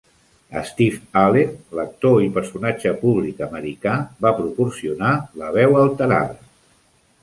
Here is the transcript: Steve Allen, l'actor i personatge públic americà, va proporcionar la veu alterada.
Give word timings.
Steve 0.69 0.97
Allen, 1.23 1.51
l'actor 1.81 2.17
i 2.29 2.33
personatge 2.39 2.95
públic 3.03 3.45
americà, 3.51 3.95
va 4.27 4.35
proporcionar 4.43 5.17
la 5.45 5.57
veu 5.61 5.83
alterada. 5.87 6.47